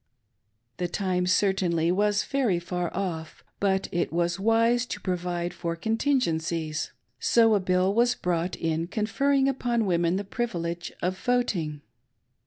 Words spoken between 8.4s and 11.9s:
in conferring upon women the privilege of voting.